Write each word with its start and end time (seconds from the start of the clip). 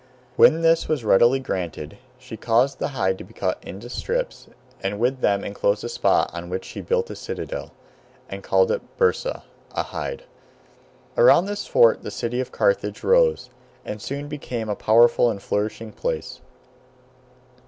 When 0.35 0.61
this 0.61 0.87
was 0.87 1.03
readily 1.05 1.39
granted, 1.39 1.99
she 2.17 2.35
caused 2.35 2.79
the 2.79 2.87
hide 2.97 3.19
to 3.19 3.23
be 3.23 3.35
cut 3.35 3.59
into 3.61 3.87
strips, 3.87 4.47
and 4.81 4.97
with 4.99 5.21
them 5.21 5.43
enclosed 5.43 5.83
a 5.83 5.89
spot 5.89 6.31
on 6.33 6.49
which 6.49 6.65
she 6.65 6.81
built 6.81 7.11
a 7.11 7.15
citadel, 7.15 7.71
and 8.27 8.41
called 8.41 8.71
it 8.71 8.81
Byrsa 8.97 9.43
(a 9.73 9.83
hide). 9.83 10.23
Around 11.15 11.45
this 11.45 11.67
fort 11.67 12.01
the 12.01 12.09
city 12.09 12.41
of 12.41 12.51
Carthage 12.51 13.03
rose, 13.03 13.51
and 13.85 14.01
soon 14.01 14.27
became 14.27 14.69
a 14.69 14.75
powerful 14.75 15.29
and 15.29 15.39
flourishing 15.39 15.91
place. 15.91 16.41